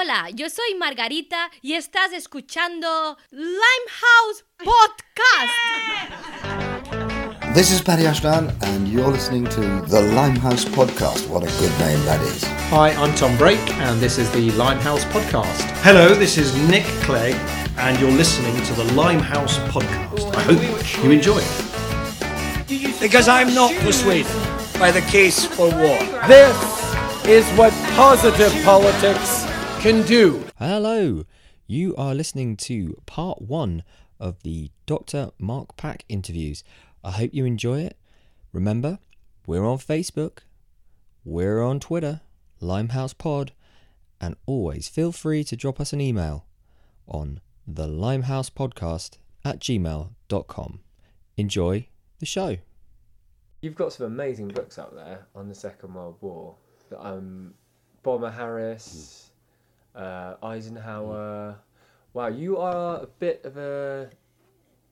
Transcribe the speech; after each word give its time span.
Hola, 0.00 0.30
yo 0.32 0.48
soy 0.48 0.76
Margarita 0.78 1.50
y 1.60 1.72
estás 1.72 2.12
escuchando 2.12 3.18
Limehouse 3.32 4.44
Podcast. 4.58 5.50
This 7.52 7.72
is 7.72 7.82
Paddy 7.82 8.06
Ashdown, 8.06 8.52
and 8.62 8.86
you're 8.86 9.10
listening 9.10 9.42
to 9.46 9.60
the 9.88 10.00
Limehouse 10.14 10.64
Podcast. 10.66 11.28
What 11.28 11.42
a 11.42 11.50
good 11.58 11.76
name 11.80 11.98
that 12.04 12.20
is. 12.20 12.44
Hi, 12.70 12.90
I'm 12.90 13.12
Tom 13.16 13.36
Brake, 13.38 13.74
and 13.80 14.00
this 14.00 14.18
is 14.18 14.30
the 14.30 14.52
Limehouse 14.52 15.04
Podcast. 15.06 15.68
Hello, 15.82 16.14
this 16.14 16.38
is 16.38 16.54
Nick 16.68 16.84
Clegg, 17.02 17.34
and 17.78 17.98
you're 17.98 18.12
listening 18.12 18.54
to 18.66 18.74
the 18.74 18.84
Limehouse 18.94 19.58
Podcast. 19.72 20.32
I 20.36 20.42
hope 20.42 20.62
you 21.02 21.10
enjoy 21.10 21.40
it. 21.40 23.00
Because 23.00 23.26
I'm 23.26 23.52
not 23.52 23.74
persuaded 23.82 24.30
by 24.78 24.92
the 24.92 25.02
case 25.10 25.44
for 25.44 25.68
war. 25.70 25.98
This 26.28 26.56
is 27.26 27.44
what 27.58 27.72
positive 27.96 28.52
politics 28.64 29.47
can 29.80 30.02
do. 30.06 30.44
Hello, 30.58 31.24
you 31.68 31.94
are 31.94 32.12
listening 32.12 32.56
to 32.56 33.00
part 33.06 33.40
one 33.40 33.84
of 34.18 34.42
the 34.42 34.72
Dr. 34.86 35.30
Mark 35.38 35.76
Pack 35.76 36.04
interviews. 36.08 36.64
I 37.04 37.12
hope 37.12 37.32
you 37.32 37.44
enjoy 37.44 37.82
it. 37.82 37.96
Remember, 38.52 38.98
we're 39.46 39.64
on 39.64 39.78
Facebook, 39.78 40.38
we're 41.24 41.62
on 41.62 41.78
Twitter, 41.78 42.22
Limehouse 42.60 43.12
Pod, 43.12 43.52
and 44.20 44.34
always 44.46 44.88
feel 44.88 45.12
free 45.12 45.44
to 45.44 45.54
drop 45.56 45.78
us 45.78 45.92
an 45.92 46.00
email 46.00 46.44
on 47.06 47.40
the 47.64 47.86
Limehouse 47.86 48.50
Podcast 48.50 49.18
at 49.44 49.60
gmail.com. 49.60 50.80
Enjoy 51.36 51.86
the 52.18 52.26
show. 52.26 52.56
You've 53.62 53.76
got 53.76 53.92
some 53.92 54.06
amazing 54.06 54.48
books 54.48 54.76
out 54.76 54.96
there 54.96 55.28
on 55.36 55.48
the 55.48 55.54
Second 55.54 55.94
World 55.94 56.16
War. 56.20 56.56
Um, 56.98 57.54
Bomber 58.02 58.30
Harris, 58.30 59.27
uh, 59.98 60.36
Eisenhower. 60.42 61.56
Wow, 62.14 62.28
you 62.28 62.56
are 62.58 63.02
a 63.02 63.06
bit 63.06 63.44
of 63.44 63.56
a 63.56 64.10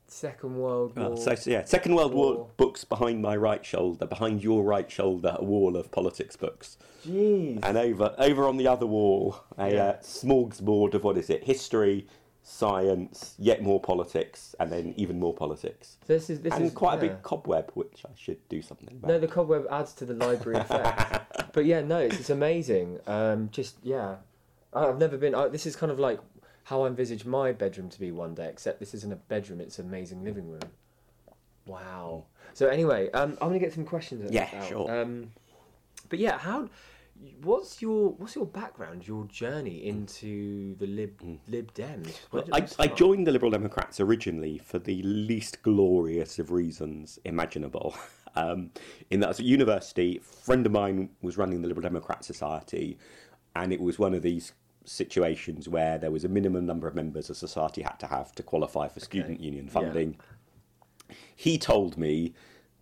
Second 0.07 0.57
World 0.57 0.97
War. 0.97 1.13
Oh, 1.13 1.17
so, 1.17 1.35
so, 1.35 1.51
yeah, 1.51 1.65
Second 1.65 1.95
World 1.95 2.15
War 2.15 2.35
War. 2.37 2.51
books 2.57 2.85
behind 2.85 3.23
my 3.23 3.37
right 3.37 3.65
shoulder, 3.65 4.07
behind 4.07 4.43
your 4.43 4.63
right 4.63 4.91
shoulder, 4.91 5.35
a 5.39 5.45
wall 5.45 5.77
of 5.77 5.91
politics 5.91 6.37
books, 6.37 6.77
Jeez. 7.07 7.59
and 7.63 7.77
over 7.77 8.15
over 8.19 8.47
on 8.47 8.57
the 8.57 8.69
other 8.69 8.87
wall, 8.87 9.37
a 9.57 9.73
Yeah. 9.73 9.85
uh, 9.85 9.97
smorgasbord 10.03 10.95
of 10.95 11.05
what 11.05 11.17
is 11.17 11.31
it? 11.31 11.45
History, 11.45 12.07
science, 12.43 13.35
yet 13.39 13.63
more 13.63 13.81
politics, 13.81 14.55
and 14.61 14.71
then 14.71 14.95
even 14.97 15.19
more 15.19 15.35
politics, 15.35 15.97
this 16.07 16.31
is 16.31 16.43
this 16.43 16.55
and 16.55 16.67
is 16.67 16.73
quite 16.73 16.95
a 16.95 17.01
big 17.01 17.23
cobweb, 17.23 17.71
which 17.75 18.05
I 18.05 18.11
should 18.15 18.47
do 18.49 18.63
something 18.63 18.89
about. 18.89 19.09
No, 19.09 19.19
the 19.19 19.27
cobweb 19.29 19.67
adds 19.71 19.93
to 19.95 20.05
the 20.05 20.15
library 20.15 20.59
effect. 20.59 21.53
but 21.53 21.65
yeah, 21.65 21.81
no, 21.81 21.99
it's, 21.99 22.21
it's 22.21 22.31
amazing. 22.31 23.01
Um, 23.09 23.49
just 23.51 23.79
yeah, 23.83 24.17
I've 24.77 24.99
never 24.99 25.17
been. 25.17 25.35
I, 25.35 25.49
this 25.49 25.67
is 25.67 25.77
kind 25.77 25.91
of 25.91 25.99
like 25.99 26.21
how 26.65 26.83
I 26.83 26.89
envisage 26.89 27.25
my 27.25 27.53
bedroom 27.53 27.89
to 27.91 28.01
be 28.01 28.11
one 28.13 28.35
day. 28.35 28.49
Except 28.49 28.81
this 28.81 28.95
isn't 28.95 29.13
a 29.13 29.17
bedroom; 29.17 29.61
it's 29.61 29.79
an 29.79 29.87
amazing 29.87 30.25
living 30.25 30.49
room. 30.49 30.61
Wow. 31.67 32.25
So 32.55 32.69
anyway, 32.69 33.11
um, 33.11 33.33
I'm 33.41 33.49
gonna 33.49 33.59
get 33.59 33.73
some 33.73 33.85
questions. 33.85 34.31
Yeah, 34.31 34.49
out. 34.55 34.69
sure. 34.69 35.01
Um, 35.01 35.33
but 36.09 36.19
yeah, 36.19 36.39
how? 36.39 36.69
What's 37.43 37.81
your 37.81 38.11
what's 38.11 38.35
your 38.35 38.45
background, 38.45 39.09
your 39.09 39.25
journey 39.25 39.87
into 39.87 40.77
the 40.77 40.87
Lib 40.87 41.21
Lib 41.49 41.73
Dems? 41.73 42.19
Well, 42.31 42.45
I, 42.53 42.67
I 42.79 42.87
joined 42.89 43.27
the 43.27 43.33
Liberal 43.33 43.51
Democrats 43.51 44.01
originally 44.01 44.59
for 44.59 44.79
the 44.79 45.03
least 45.03 45.63
glorious 45.63 46.39
of 46.39 46.51
reasons 46.51 47.19
imaginable. 47.25 47.97
Um, 48.37 48.71
in 49.11 49.21
that, 49.21 49.27
I 49.27 49.29
was 49.31 49.41
at 49.41 49.47
university, 49.47 50.19
a 50.19 50.21
friend 50.21 50.67
of 50.67 50.73
mine 50.73 51.09
was 51.23 51.39
running 51.39 51.63
the 51.63 51.69
Liberal 51.69 51.85
Democrat 51.85 52.23
Society, 52.23 52.99
and 53.55 53.73
it 53.73 53.81
was 53.81 53.99
one 53.99 54.13
of 54.13 54.21
these 54.21 54.53
situations 54.87 55.69
where 55.69 55.99
there 55.99 56.11
was 56.11 56.25
a 56.25 56.29
minimum 56.29 56.65
number 56.67 56.87
of 56.87 56.95
members 56.95 57.29
a 57.31 57.35
society 57.35 57.83
had 57.83 57.99
to 58.01 58.07
have 58.07 58.33
to 58.33 58.43
qualify 58.43 58.89
for 58.89 59.01
student 59.01 59.41
union 59.41 59.69
funding. 59.69 60.17
He 61.35 61.59
told 61.59 61.99
me 61.99 62.35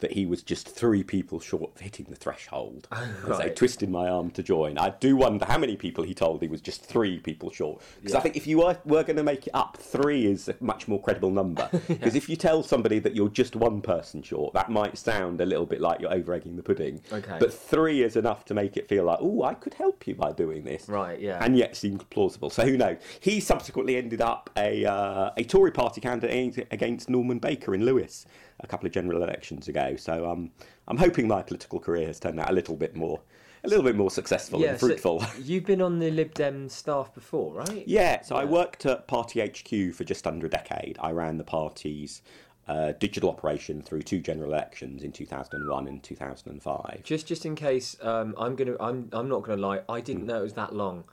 that 0.05 0.13
he 0.13 0.27
was 0.27 0.43
just 0.43 0.69
three 0.69 1.03
people 1.03 1.41
short 1.41 1.75
of 1.75 1.81
hitting 1.81 2.05
the 2.11 2.15
threshold. 2.15 2.87
So 3.25 3.39
right. 3.39 3.57
twisted 3.57 3.89
my 3.89 4.07
arm 4.07 4.31
to 4.33 4.43
join. 4.43 4.77
I 4.77 4.91
do 4.91 5.17
wonder 5.17 5.47
how 5.47 5.57
many 5.57 5.77
people 5.77 6.05
he 6.05 6.13
told 6.13 6.43
he 6.43 6.49
was 6.49 6.61
just 6.61 6.85
three 6.85 7.19
people 7.19 7.51
short. 7.51 7.81
Because 8.03 8.15
I 8.15 8.21
think 8.21 8.37
if 8.37 8.47
you 8.47 8.59
were, 8.59 8.77
were 8.85 9.03
going 9.03 9.17
to 9.17 9.23
make 9.23 9.47
it 9.47 9.53
up, 9.55 9.79
three 9.79 10.27
is 10.27 10.51
a 10.51 10.57
much 10.61 10.89
more 10.89 11.01
credible 11.01 11.31
number. 11.31 11.71
Because 11.95 12.17
if 12.17 12.29
you 12.29 12.37
tell 12.37 12.63
somebody 12.63 12.99
that 12.99 13.15
you're 13.15 13.29
just 13.31 13.57
one 13.57 13.81
person 13.81 14.23
short, 14.23 14.53
that 14.53 14.69
might 14.69 14.99
sound 14.99 15.41
a 15.41 15.47
little 15.47 15.65
bit 15.65 15.81
like 15.81 16.01
you're 16.01 16.13
over 16.13 16.35
egging 16.35 16.57
the 16.57 16.63
pudding. 16.63 17.01
Okay. 17.11 17.37
But 17.39 17.55
three 17.55 18.03
is 18.03 18.17
enough 18.17 18.45
to 18.47 18.55
make 18.55 18.77
it 18.77 18.89
feel 18.89 19.05
like, 19.05 19.19
oh, 19.23 19.45
I 19.45 19.55
could 19.55 19.75
help 19.75 20.07
you 20.07 20.15
by 20.15 20.33
doing 20.33 20.65
this. 20.65 20.89
Right, 20.89 21.19
yeah. 21.19 21.43
And 21.43 21.57
yet 21.57 21.77
seems 21.77 22.03
plausible. 22.05 22.51
So 22.51 22.65
who 22.65 22.77
knows? 22.77 22.99
He 23.21 23.41
subsequently 23.41 23.97
ended 23.97 24.21
up 24.21 24.51
a 24.57 24.85
uh, 24.85 25.31
a 25.37 25.45
Tory 25.45 25.71
party 25.71 26.01
candidate 26.01 26.67
against 26.71 27.09
Norman 27.09 27.39
Baker 27.39 27.75
in 27.75 27.85
Lewes 27.85 28.27
a 28.65 28.67
couple 28.67 28.87
of 28.87 28.93
general 28.93 29.23
elections 29.23 29.69
ago. 29.69 29.95
So 29.97 30.29
um, 30.29 30.51
I'm 30.89 30.97
hoping 30.97 31.29
my 31.29 31.43
political 31.43 31.79
career 31.79 32.07
has 32.09 32.19
turned 32.19 32.41
out 32.41 32.51
a 32.51 32.53
little 32.53 32.75
bit 32.77 32.97
more, 32.97 33.21
a 33.63 33.69
little 33.69 33.85
bit 33.85 33.95
more 33.97 34.11
successful 34.11 34.65
and 34.65 34.79
so 34.81 34.87
fruitful. 34.87 35.23
you've 35.43 35.65
been 35.67 35.83
on 35.83 35.99
the 35.99 36.11
Lib 36.11 36.35
Dem 36.35 36.69
staff 36.69 37.15
before, 37.15 37.55
right? 37.55 37.85
Yeah, 37.87 38.23
so 38.23 38.37
I 38.37 38.45
worked 38.45 38.87
at 38.87 39.07
Party 39.07 39.41
HQ 39.41 39.95
for 39.95 40.05
just 40.05 40.27
under 40.27 40.47
a 40.47 40.51
decade. 40.51 40.97
I 41.01 41.11
ran 41.13 41.37
the 41.39 41.45
party's 41.45 42.23
uh, 42.67 42.93
digital 42.99 43.29
operation 43.29 43.83
through 43.83 44.01
two 44.03 44.21
general 44.21 44.51
elections 44.51 45.03
in 45.03 45.13
2001 45.13 45.87
and 45.87 46.03
2005. 46.03 47.01
Just 47.05 47.27
just 47.27 47.45
in 47.45 47.55
case, 47.55 47.95
um, 48.01 48.35
I'm 48.39 48.57
gonna 48.57 48.77
I'm 48.81 49.11
I'm 49.13 49.29
not 49.29 49.43
gonna 49.43 49.61
lie. 49.61 49.81
I 49.89 50.01
Mm. 50.01 50.05
didn't 50.05 50.27
know 50.27 50.39
it 50.39 50.43
was 50.45 50.55
that 50.55 50.75
long. 50.75 51.05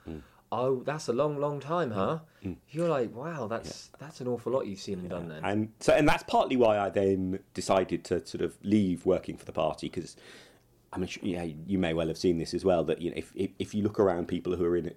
Oh, 0.52 0.84
that's 0.84 1.08
a 1.08 1.14
long, 1.14 1.40
long 1.40 1.60
time, 1.60 1.92
huh? 1.92 2.20
Mm. 2.44 2.50
Mm. 2.50 2.56
You're 2.70 2.90
like, 2.90 3.16
wow, 3.16 3.48
that's 3.48 3.90
that's 4.00 4.20
an 4.20 4.28
awful 4.28 4.52
lot 4.52 4.68
you've 4.68 4.80
seen 4.80 5.00
and 5.00 5.10
done 5.10 5.30
then. 5.30 5.42
And 5.44 5.70
so, 5.80 5.94
and 5.94 6.08
that's 6.08 6.24
partly 6.24 6.58
why 6.58 6.78
I 6.78 6.90
then 6.90 7.40
decided 7.54 8.04
to 8.06 8.26
sort 8.26 8.44
of 8.44 8.58
leave 8.64 9.06
working 9.06 9.38
for 9.38 9.46
the 9.46 9.52
party 9.54 9.88
because, 9.88 10.18
I 10.92 10.98
mean, 10.98 11.10
yeah, 11.22 11.48
you 11.66 11.78
may 11.78 11.94
well 11.94 12.08
have 12.08 12.18
seen 12.18 12.38
this 12.38 12.54
as 12.54 12.66
well. 12.66 12.84
That 12.84 13.02
you 13.02 13.12
know, 13.12 13.18
if 13.18 13.32
if, 13.36 13.52
if 13.60 13.74
you 13.74 13.84
look 13.84 14.00
around 14.00 14.28
people 14.28 14.56
who 14.56 14.66
are 14.66 14.76
in 14.76 14.94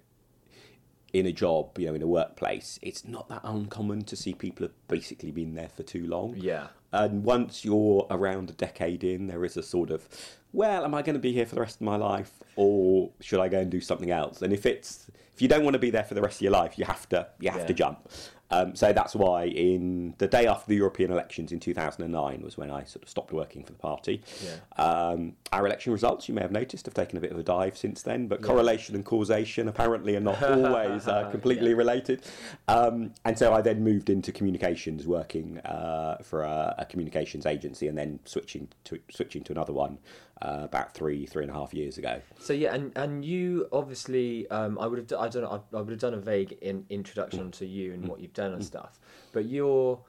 in 1.13 1.25
a 1.25 1.31
job, 1.31 1.77
you 1.79 1.85
know, 1.85 1.93
in 1.93 2.01
a 2.01 2.07
workplace, 2.07 2.77
it's 2.81 3.05
not 3.05 3.29
that 3.29 3.39
uncommon 3.45 4.03
to 4.03 4.17
see 4.17 4.33
people 4.33 4.65
have 4.65 4.87
basically 4.89 5.31
been 5.31 5.55
there 5.55 5.69
for 5.69 5.83
too 5.83 6.05
long. 6.05 6.35
Yeah. 6.35 6.67
And 6.91 7.23
once 7.23 7.63
you're 7.63 8.05
around 8.09 8.49
a 8.49 8.53
decade 8.53 9.01
in, 9.01 9.27
there 9.27 9.45
is 9.45 9.55
a 9.55 9.63
sort 9.63 9.91
of, 9.91 10.09
well, 10.55 10.85
am 10.85 10.93
I 10.95 11.01
going 11.01 11.15
to 11.15 11.19
be 11.19 11.33
here 11.33 11.45
for 11.45 11.55
the 11.55 11.61
rest 11.61 11.75
of 11.75 11.81
my 11.81 11.95
life, 11.97 12.31
or 12.55 13.11
should 13.19 13.39
I 13.39 13.49
go 13.49 13.59
and 13.59 13.69
do 13.69 13.81
something 13.81 14.11
else? 14.11 14.41
And 14.41 14.53
if 14.53 14.65
it's 14.65 15.07
if 15.33 15.41
you 15.41 15.47
don't 15.49 15.63
want 15.65 15.73
to 15.73 15.79
be 15.79 15.89
there 15.89 16.03
for 16.03 16.13
the 16.13 16.21
rest 16.21 16.37
of 16.37 16.41
your 16.43 16.53
life, 16.53 16.77
you 16.79 16.85
have 16.85 17.07
to 17.09 17.27
you 17.39 17.49
have 17.51 17.61
Yeah. 17.61 17.67
to 17.67 17.73
jump. 17.73 18.09
Um, 18.51 18.75
so 18.75 18.93
that's 18.93 19.15
why 19.15 19.45
in 19.45 20.13
the 20.19 20.27
day 20.27 20.45
after 20.45 20.67
the 20.69 20.75
European 20.75 21.11
elections 21.11 21.51
in 21.51 21.59
2009 21.59 22.41
was 22.43 22.55
when 22.57 22.69
I 22.69 22.83
sort 22.83 23.01
of 23.01 23.09
stopped 23.09 23.33
working 23.33 23.63
for 23.63 23.71
the 23.71 23.79
party. 23.79 24.21
Yeah. 24.43 24.83
Um, 24.83 25.33
our 25.51 25.65
election 25.65 25.91
results, 25.91 26.29
you 26.29 26.35
may 26.35 26.41
have 26.41 26.51
noticed, 26.51 26.85
have 26.85 26.93
taken 26.93 27.17
a 27.17 27.21
bit 27.21 27.31
of 27.31 27.39
a 27.39 27.43
dive 27.43 27.75
since 27.75 28.03
then, 28.03 28.27
but 28.27 28.43
correlation 28.43 28.93
and 28.93 29.03
causation 29.03 29.67
apparently 29.67 30.15
are 30.15 30.19
not 30.21 30.41
always 30.51 31.07
uh, 31.07 31.27
completely 31.31 31.73
related. 31.73 32.21
Um, 32.67 33.13
and 33.23 33.37
so 33.37 33.53
I 33.53 33.61
then 33.61 33.83
moved 33.83 34.09
into 34.09 34.31
communications, 34.31 35.05
working 35.05 35.59
uh, 35.59 36.17
for 36.23 36.43
a, 36.43 36.75
a 36.79 36.85
communications 36.85 37.45
agency, 37.45 37.87
and 37.87 37.97
then 37.97 38.19
switching 38.25 38.69
to 38.85 38.99
switching 39.11 39.43
to 39.43 39.51
another 39.51 39.73
one 39.73 39.99
uh, 40.41 40.61
about 40.63 40.93
three 40.93 41.25
three 41.27 41.43
and 41.43 41.51
a 41.51 41.53
half 41.53 41.73
years 41.73 41.97
ago. 41.97 42.21
So 42.39 42.53
yeah, 42.53 42.73
and 42.73 42.91
and 42.95 43.23
you 43.23 43.67
obviously, 43.71 44.49
um, 44.49 44.79
I 44.79 44.87
would 44.87 44.97
have, 44.97 45.19
I 45.19 45.27
don't 45.27 45.43
know, 45.43 45.63
I, 45.73 45.77
I 45.77 45.81
would 45.81 45.91
have 45.91 45.99
done 45.99 46.15
a 46.15 46.19
vague 46.19 46.57
in, 46.61 46.85
introduction 46.89 47.51
to 47.51 47.65
you 47.65 47.93
and 47.93 48.07
what 48.07 48.19
you've 48.19 48.33
done 48.33 48.53
and 48.53 48.65
stuff. 48.65 48.99
But 49.31 49.45
you're, 49.45 49.99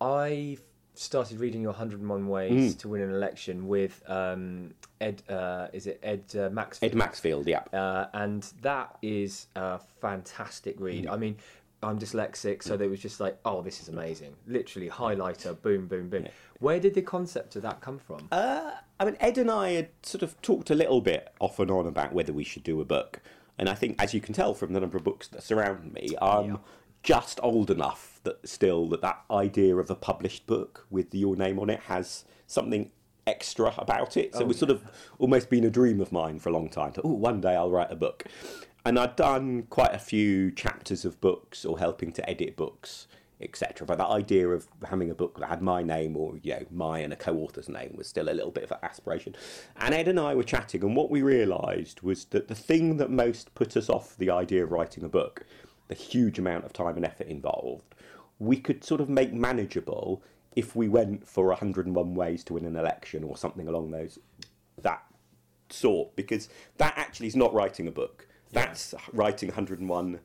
I 0.00 0.58
started 0.94 1.40
reading 1.40 1.60
your 1.60 1.72
101 1.72 2.28
Ways 2.28 2.74
to 2.76 2.88
Win 2.88 3.02
an 3.02 3.10
Election 3.10 3.66
with 3.66 4.00
um, 4.08 4.72
Ed, 5.00 5.22
uh, 5.28 5.68
is 5.72 5.86
it 5.86 5.98
Ed 6.02 6.24
uh, 6.38 6.48
Maxfield? 6.50 6.92
Ed 6.92 6.96
Maxfield, 6.96 7.46
yeah. 7.48 7.62
uh, 7.72 8.08
and 8.14 8.42
that 8.62 8.96
is 9.02 9.48
a 9.56 9.80
fantastic 10.00 10.76
read. 10.78 11.08
I 11.08 11.16
mean, 11.16 11.36
I'm 11.84 11.98
dyslexic, 11.98 12.62
so 12.62 12.76
there 12.76 12.88
was 12.88 13.00
just 13.00 13.20
like, 13.20 13.38
oh, 13.44 13.62
this 13.62 13.80
is 13.80 13.88
amazing. 13.88 14.34
Literally 14.46 14.88
highlighter, 14.88 15.60
boom, 15.60 15.86
boom, 15.86 16.08
boom. 16.08 16.28
Where 16.60 16.80
did 16.80 16.94
the 16.94 17.02
concept 17.02 17.56
of 17.56 17.62
that 17.62 17.80
come 17.80 17.98
from? 17.98 18.28
Uh, 18.32 18.72
I 18.98 19.04
mean, 19.04 19.16
Ed 19.20 19.38
and 19.38 19.50
I 19.50 19.72
had 19.72 19.88
sort 20.02 20.22
of 20.22 20.40
talked 20.42 20.70
a 20.70 20.74
little 20.74 21.00
bit 21.00 21.32
off 21.40 21.58
and 21.58 21.70
on 21.70 21.86
about 21.86 22.12
whether 22.12 22.32
we 22.32 22.44
should 22.44 22.62
do 22.62 22.80
a 22.80 22.84
book. 22.84 23.20
And 23.58 23.68
I 23.68 23.74
think, 23.74 24.02
as 24.02 24.14
you 24.14 24.20
can 24.20 24.34
tell 24.34 24.54
from 24.54 24.72
the 24.72 24.80
number 24.80 24.96
of 24.96 25.04
books 25.04 25.28
that 25.28 25.42
surround 25.42 25.92
me, 25.92 26.16
I'm 26.20 26.58
just 27.02 27.38
old 27.42 27.70
enough 27.70 28.20
that 28.24 28.48
still 28.48 28.88
that 28.88 29.02
that 29.02 29.22
idea 29.30 29.76
of 29.76 29.90
a 29.90 29.94
published 29.94 30.46
book 30.46 30.86
with 30.90 31.14
your 31.14 31.36
name 31.36 31.58
on 31.60 31.70
it 31.70 31.80
has 31.80 32.24
something 32.46 32.90
extra 33.26 33.74
about 33.78 34.16
it. 34.16 34.34
So 34.34 34.40
it 34.40 34.48
was 34.48 34.58
sort 34.58 34.70
of 34.70 34.82
almost 35.18 35.50
been 35.50 35.64
a 35.64 35.70
dream 35.70 36.00
of 36.00 36.12
mine 36.12 36.38
for 36.38 36.48
a 36.48 36.52
long 36.52 36.68
time. 36.68 36.92
Oh, 37.02 37.12
one 37.12 37.40
day 37.40 37.54
I'll 37.54 37.70
write 37.70 37.90
a 37.90 37.96
book. 37.96 38.24
And 38.84 38.98
I'd 38.98 39.16
done 39.16 39.64
quite 39.70 39.94
a 39.94 39.98
few 39.98 40.50
chapters 40.50 41.04
of 41.04 41.20
books 41.20 41.64
or 41.64 41.78
helping 41.78 42.12
to 42.12 42.28
edit 42.30 42.56
books 42.56 43.06
etc. 43.40 43.86
But 43.86 43.98
that 43.98 44.08
idea 44.08 44.48
of 44.48 44.66
having 44.88 45.10
a 45.10 45.14
book 45.14 45.38
that 45.38 45.48
had 45.48 45.62
my 45.62 45.82
name 45.82 46.16
or 46.16 46.38
you 46.42 46.54
know 46.54 46.66
my 46.70 47.00
and 47.00 47.12
a 47.12 47.16
co-author's 47.16 47.68
name 47.68 47.94
was 47.96 48.08
still 48.08 48.28
a 48.28 48.32
little 48.32 48.50
bit 48.50 48.64
of 48.64 48.72
an 48.72 48.78
aspiration. 48.82 49.36
And 49.76 49.94
Ed 49.94 50.08
and 50.08 50.18
I 50.18 50.34
were 50.34 50.42
chatting, 50.42 50.82
and 50.82 50.96
what 50.96 51.10
we 51.10 51.22
realised 51.22 52.02
was 52.02 52.24
that 52.26 52.48
the 52.48 52.54
thing 52.54 52.96
that 52.96 53.10
most 53.10 53.54
put 53.54 53.76
us 53.76 53.88
off 53.88 54.16
the 54.16 54.30
idea 54.30 54.64
of 54.64 54.72
writing 54.72 55.04
a 55.04 55.08
book, 55.08 55.44
the 55.88 55.94
huge 55.94 56.38
amount 56.38 56.64
of 56.64 56.72
time 56.72 56.96
and 56.96 57.04
effort 57.04 57.26
involved, 57.26 57.94
we 58.38 58.56
could 58.56 58.82
sort 58.82 59.00
of 59.00 59.08
make 59.08 59.32
manageable 59.32 60.22
if 60.56 60.76
we 60.76 60.88
went 60.88 61.26
for 61.26 61.48
101 61.48 62.14
ways 62.14 62.44
to 62.44 62.54
win 62.54 62.64
an 62.64 62.76
election 62.76 63.24
or 63.24 63.36
something 63.36 63.68
along 63.68 63.90
those 63.90 64.18
that 64.82 65.02
sort 65.68 66.14
because 66.14 66.48
that 66.76 66.94
actually 66.96 67.26
is 67.26 67.34
not 67.34 67.52
writing 67.52 67.88
a 67.88 67.90
book 67.90 68.28
that's 68.54 68.94
writing 69.12 69.48
101 69.50 70.20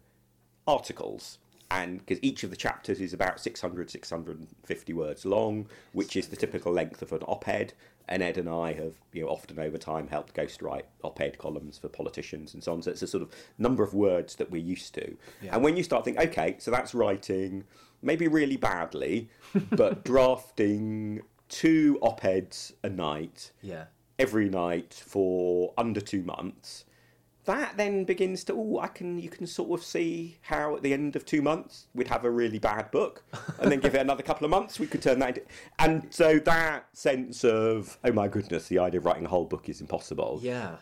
articles 0.67 1.39
and 1.71 1.99
because 1.99 2.17
each 2.23 2.43
of 2.43 2.49
the 2.49 2.55
chapters 2.55 2.99
is 2.99 3.13
about 3.13 3.39
600 3.39 3.89
650 3.91 4.93
words 4.93 5.25
long 5.25 5.67
which 5.93 6.15
is 6.15 6.27
the 6.27 6.35
typical 6.35 6.71
length 6.71 7.01
of 7.01 7.11
an 7.11 7.21
op-ed. 7.23 7.73
And 8.11 8.23
ed 8.23 8.39
and 8.39 8.49
i 8.49 8.73
have 8.73 8.95
you 9.13 9.21
know 9.21 9.29
often 9.29 9.59
over 9.59 9.77
time 9.77 10.07
helped 10.07 10.33
ghostwrite 10.33 10.85
op-ed 11.03 11.37
columns 11.37 11.77
for 11.77 11.89
politicians 11.89 12.55
and 12.55 12.63
so 12.63 12.73
on. 12.73 12.81
So 12.81 12.89
it's 12.91 13.03
a 13.03 13.07
sort 13.07 13.21
of 13.21 13.29
number 13.59 13.83
of 13.83 13.93
words 13.93 14.35
that 14.37 14.49
we're 14.49 14.63
used 14.63 14.95
to. 14.95 15.15
And 15.51 15.61
when 15.63 15.77
you 15.77 15.83
start 15.83 16.05
thinking 16.05 16.27
okay 16.29 16.55
so 16.57 16.71
that's 16.71 16.95
writing 16.95 17.65
maybe 18.01 18.27
really 18.27 18.57
badly 18.57 19.29
but 19.71 20.03
drafting 20.11 21.21
two 21.49 21.99
op-eds 22.01 22.73
a 22.83 22.89
night 22.89 23.51
Yeah. 23.61 23.85
every 24.17 24.49
night 24.49 24.93
for 25.05 25.73
under 25.77 25.99
two 26.01 26.23
months, 26.23 26.85
that 27.49 27.77
then 27.77 28.03
begins 28.03 28.43
to 28.45 28.53
oh, 28.53 28.79
I 28.79 28.87
can 28.87 29.19
you 29.19 29.29
can 29.29 29.47
sort 29.47 29.71
of 29.71 29.85
see 29.85 30.37
how 30.41 30.75
at 30.75 30.83
the 30.83 30.93
end 30.93 31.15
of 31.15 31.25
two 31.25 31.41
months 31.41 31.87
we'd 31.93 32.07
have 32.07 32.23
a 32.23 32.31
really 32.31 32.59
bad 32.59 32.91
book, 32.91 33.23
and 33.59 33.71
then 33.71 33.79
give 33.79 33.95
it 33.95 34.01
another 34.01 34.23
couple 34.23 34.45
of 34.45 34.51
months 34.51 34.79
we 34.79 34.87
could 34.87 35.01
turn 35.01 35.19
that 35.19 35.29
into, 35.29 35.41
and 35.79 36.07
so 36.09 36.39
that 36.39 36.87
sense 36.93 37.43
of 37.43 37.97
oh 38.03 38.11
my 38.11 38.27
goodness, 38.27 38.67
the 38.67 38.79
idea 38.79 38.99
of 38.99 39.05
writing 39.05 39.25
a 39.25 39.29
whole 39.29 39.45
book 39.45 39.67
is 39.67 39.81
impossible. 39.81 40.39
Yeah. 40.41 40.75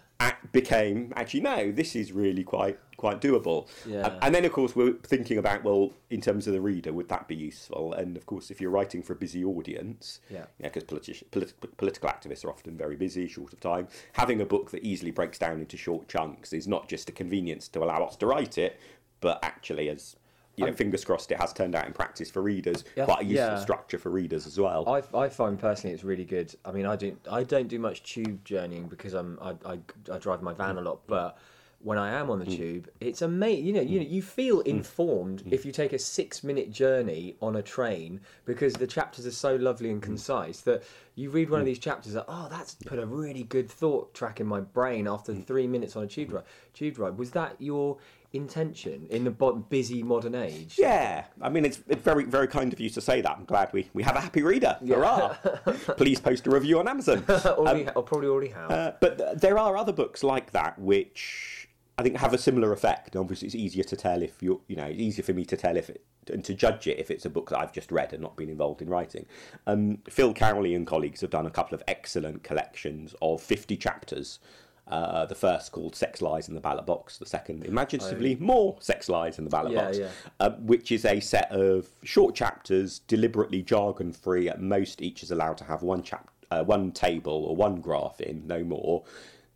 Became 0.54 1.14
actually 1.16 1.42
no, 1.42 1.72
this 1.72 1.96
is 1.96 2.12
really 2.12 2.44
quite 2.44 2.80
quite 2.96 3.22
doable. 3.22 3.68
Yeah. 3.86 4.08
And, 4.08 4.24
and 4.24 4.36
then 4.36 4.46
of 4.46 4.54
course 4.54 4.76
we're 4.76 4.94
thinking 4.94 5.38
about 5.38 5.64
well, 5.64 5.92
in 6.10 6.20
terms 6.22 6.48
of 6.48 6.54
the 6.54 6.62
reader, 6.62 6.92
would 6.94 7.10
that 7.10 7.28
be 7.28 7.36
useful? 7.36 7.94
And 7.94 8.18
of 8.18 8.26
course, 8.26 8.50
if 8.50 8.60
you're 8.60 8.72
writing 8.72 9.04
for 9.04 9.14
a 9.14 9.16
busy 9.16 9.44
audience, 9.44 10.20
Yeah. 10.32 10.46
because 10.60 10.86
politi- 10.86 11.24
polit- 11.32 11.78
political 11.78 12.10
activists 12.10 12.44
are 12.46 12.50
often 12.50 12.76
very 12.78 12.96
busy, 12.96 13.28
short 13.28 13.54
of 13.54 13.60
time. 13.60 13.88
Having 14.14 14.42
a 14.42 14.46
book 14.46 14.72
that 14.72 14.84
easily 14.84 15.12
breaks 15.12 15.38
down 15.38 15.60
into 15.60 15.78
short 15.78 16.08
chunks 16.08 16.54
is 16.54 16.68
not 16.68 16.88
just 16.88 17.10
a 17.10 17.12
convenience 17.12 17.68
to 17.70 17.84
allow 17.84 18.04
us 18.06 18.16
to 18.16 18.26
write 18.26 18.58
it, 18.58 18.80
but 19.20 19.38
actually, 19.44 19.90
as 19.90 20.16
you 20.58 20.66
know, 20.66 20.74
fingers 20.74 21.06
crossed, 21.06 21.32
it 21.32 21.40
has 21.40 21.54
turned 21.54 21.76
out 21.76 21.86
in 21.86 21.94
practice 21.94 22.32
for 22.32 22.42
readers. 22.42 22.84
Yeah. 22.96 23.06
Quite 23.06 23.22
a 23.22 23.26
useful 23.26 23.48
Yeah. 23.50 23.60
structure 23.60 24.00
for 24.00 24.10
readers 24.10 24.48
as 24.48 24.60
well. 24.60 24.90
I, 24.90 25.04
I 25.18 25.30
find 25.30 25.58
personally 25.58 25.94
it's 25.94 26.04
really 26.04 26.26
good. 26.26 26.54
I 26.66 26.72
mean, 26.72 26.88
I 26.88 26.96
do 26.96 27.16
I 27.32 27.44
don't 27.44 27.68
do 27.68 27.80
much 27.80 28.04
tube 28.04 28.44
journeying 28.44 28.88
because 28.88 29.14
I'm 29.14 29.38
I, 29.40 29.56
I, 29.66 29.80
I 30.12 30.18
drive 30.18 30.42
my 30.42 30.54
van 30.54 30.78
a 30.78 30.82
lot, 30.82 30.98
mm. 31.04 31.08
but 31.08 31.38
when 31.80 32.00
I 32.00 32.20
am 32.20 32.32
on 32.32 32.40
the 32.40 32.46
mm. 32.46 32.58
tube, 32.58 32.90
it's 33.00 33.22
amazing. 33.22 33.66
You 33.66 33.74
know, 33.74 33.82
you 33.82 34.00
know, 34.00 34.06
you 34.06 34.24
feel 34.24 34.62
informed 34.62 35.44
if 35.52 35.64
you 35.64 35.72
take 35.72 35.94
a 35.94 36.00
six 36.00 36.44
minute 36.44 36.72
journey 36.72 37.36
on 37.40 37.56
a 37.56 37.62
train 37.62 38.20
because 38.46 38.74
the 38.74 38.88
chapters 38.88 39.28
are 39.28 39.32
so 39.32 39.56
lovely 39.58 39.92
and 39.92 40.02
concise 40.02 40.62
that 40.62 40.82
you 41.14 41.30
read 41.30 41.52
one 41.52 41.60
of 41.60 41.68
these 41.68 41.78
chapters 41.78 42.14
that 42.14 42.26
oh, 42.28 42.48
that's 42.50 42.74
put 42.74 42.98
a 42.98 43.06
really 43.06 43.44
good 43.44 43.70
thought 43.70 44.12
track 44.16 44.40
in 44.40 44.48
my 44.48 44.60
brain 44.60 45.08
after 45.08 45.36
three 45.36 45.68
minutes 45.68 45.96
on 45.96 46.04
a 46.04 46.08
tube 46.08 46.34
ride. 46.34 46.46
Tube 46.74 46.98
ride 46.98 47.16
was 47.16 47.30
that 47.32 47.56
your 47.60 47.98
intention 48.38 49.08
in 49.10 49.24
the 49.24 49.32
busy 49.32 50.04
modern 50.04 50.36
age? 50.36 50.76
Yeah, 50.78 51.26
I 51.42 51.50
mean 51.50 51.66
it's, 51.66 51.80
it's 51.88 52.02
very 52.02 52.24
very 52.24 52.48
kind 52.48 52.72
of 52.72 52.80
you 52.80 52.90
to 52.92 53.02
say 53.02 53.22
that. 53.22 53.38
I'm 53.38 53.46
glad 53.46 53.72
we, 53.74 53.90
we 53.94 54.04
have 54.04 54.16
a 54.16 54.22
happy 54.22 54.44
reader. 54.44 54.78
Hurrah! 54.86 55.36
Please 55.98 56.20
post 56.20 56.48
a 56.48 56.50
review 56.50 56.80
on 56.80 56.88
Amazon. 56.88 57.24
already, 57.30 57.88
or 57.96 58.04
probably 58.04 58.28
already 58.28 58.50
have. 58.50 58.72
Uh, 58.72 58.92
but 59.02 59.18
th- 59.18 59.38
there 59.38 59.58
are 59.58 59.76
other 59.76 59.94
books 59.94 60.24
like 60.24 60.52
that 60.52 60.80
which 60.80 61.68
I 61.98 62.04
think 62.04 62.18
have 62.18 62.34
a 62.34 62.38
similar 62.38 62.72
effect. 62.72 63.16
Obviously, 63.16 63.48
it's 63.48 63.56
easier 63.56 63.84
to 63.84 63.96
tell 63.96 64.22
if 64.22 64.42
you're, 64.42 64.62
you 64.68 64.76
know, 64.76 64.86
it's 64.86 65.00
easier 65.00 65.24
for 65.24 65.34
me 65.34 65.46
to 65.46 65.58
tell 65.58 65.76
if 65.76 65.90
it 65.90 66.04
and 66.30 66.44
to 66.46 66.54
judge 66.54 66.88
it 66.88 67.00
if 67.00 67.10
it's 67.10 67.26
a 67.26 67.30
book 67.30 67.50
that 67.50 67.60
I've 67.60 67.72
just 67.72 67.92
read 67.92 68.14
and 68.14 68.22
not 68.22 68.36
been 68.36 68.50
involved 68.50 68.82
in 68.82 68.90
writing. 68.90 69.26
Um, 69.66 70.00
Phil 70.10 70.34
Cowley 70.34 70.76
and 70.76 70.86
colleagues 70.86 71.22
have 71.22 71.30
done 71.30 71.46
a 71.46 71.50
couple 71.50 71.74
of 71.74 71.84
excellent 71.88 72.44
collections 72.44 73.16
of 73.22 73.42
50 73.42 73.78
chapters. 73.78 74.40
Uh, 74.90 75.26
the 75.26 75.36
first 75.36 75.74
called 75.74 75.94
Sex 75.96 76.22
Lies 76.22 76.48
in 76.48 76.56
the 76.56 76.62
Ballot 76.62 76.86
Box, 76.86 77.18
the 77.18 77.26
second, 77.26 77.66
imaginatively 77.66 78.36
more 78.36 78.78
Sex 78.80 79.10
Lies 79.10 79.38
in 79.38 79.44
the 79.44 79.50
Ballot 79.50 79.74
Yeah, 79.74 79.86
Box, 79.86 79.98
yeah. 79.98 80.10
uh, 80.40 80.52
which 80.60 80.94
is 80.94 81.04
a 81.04 81.20
set 81.20 81.52
of 81.52 81.90
short 82.04 82.36
chapters, 82.36 83.00
deliberately 83.00 83.62
jargon 83.62 84.14
free. 84.14 84.48
At 84.48 84.62
most, 84.62 85.02
each 85.02 85.24
is 85.24 85.32
allowed 85.32 85.58
to 85.58 85.66
have 85.66 85.82
one 85.82 86.04
chap, 86.04 86.30
uh, 86.52 86.64
one 86.64 86.94
table 86.94 87.44
or 87.50 87.54
one 87.54 87.82
graph 87.82 88.22
in, 88.22 88.48
no 88.48 88.64
more, 88.64 89.04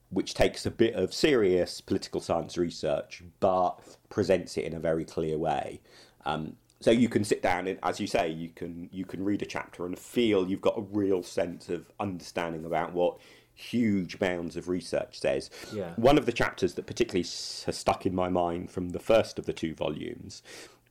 which 0.10 0.34
takes 0.34 0.66
a 0.66 0.72
bit 0.72 0.96
of 0.96 1.14
serious 1.14 1.80
political 1.80 2.20
science 2.20 2.58
research, 2.58 3.24
but 3.40 3.80
presents 4.10 4.58
it 4.58 4.66
in 4.66 4.74
a 4.74 4.80
very 4.82 5.06
clear 5.06 5.38
way. 5.38 5.80
Um, 6.26 6.58
so 6.82 6.92
you 6.92 7.08
can 7.08 7.24
sit 7.24 7.42
down 7.42 7.68
and, 7.68 7.80
as 7.84 8.02
you 8.02 8.08
say, 8.08 8.30
you 8.30 8.50
can 8.50 8.90
you 8.92 9.06
can 9.06 9.24
read 9.24 9.42
a 9.44 9.46
chapter 9.46 9.86
and 9.86 9.98
feel 9.98 10.50
you've 10.50 10.62
got 10.62 10.78
a 10.78 10.82
real 10.82 11.24
sense 11.24 11.70
of 11.70 11.90
understanding 12.00 12.66
about 12.66 12.92
what 12.92 13.20
huge 13.54 14.20
mounds 14.20 14.56
of 14.56 14.68
research 14.68 15.20
says. 15.20 15.50
Yeah. 15.74 15.94
One 15.96 16.18
of 16.18 16.26
the 16.26 16.32
chapters 16.32 16.74
that 16.76 16.88
particularly 16.88 17.24
has 17.24 17.78
stuck 17.78 18.06
in 18.06 18.16
my 18.16 18.30
mind 18.30 18.72
from 18.72 18.90
the 18.90 19.00
first 19.00 19.38
of 19.38 19.46
the 19.46 19.54
two 19.54 19.74
volumes 19.74 20.42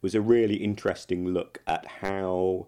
was 0.02 0.14
a 0.14 0.20
really 0.20 0.56
interesting 0.56 1.26
look 1.26 1.60
at 1.66 1.86
how 1.86 2.66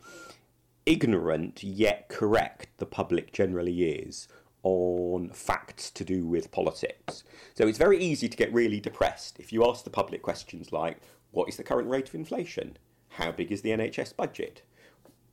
ignorant 0.85 1.63
yet 1.63 2.09
correct 2.09 2.69
the 2.79 2.87
public 2.87 3.33
generally 3.33 3.85
is 3.85 4.29
on 4.65 5.31
facts 5.31 5.91
to 5.91 6.05
do 6.05 6.27
with 6.27 6.51
politics. 6.51 7.25
So 7.55 7.67
it's 7.67 7.79
very 7.79 7.99
easy 7.99 8.29
to 8.29 8.37
get 8.37 8.53
really 8.53 8.81
depressed 8.81 9.39
if 9.41 9.53
you 9.53 9.69
ask 9.69 9.85
the 9.85 9.91
public 9.91 10.23
questions 10.23 10.73
like 10.73 10.99
what 11.31 11.49
is 11.49 11.57
the 11.57 11.65
current 11.65 11.89
rate 11.89 12.09
of 12.09 12.15
inflation? 12.15 12.77
How 13.09 13.33
big 13.33 13.51
is 13.51 13.63
the 13.63 13.71
NHS 13.71 14.17
budget? 14.17 14.63